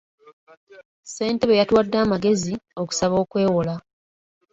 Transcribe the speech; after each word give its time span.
Ssentebe 1.05 1.59
yatuwadde 1.59 1.97
amagezi 2.05 2.53
okusaba 2.81 3.15
okwewola. 3.23 3.75